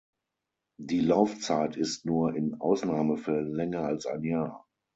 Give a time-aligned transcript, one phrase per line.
[0.79, 4.65] Die Laufzeit ist nur in Ausnahmefällen länger als ein Jahr.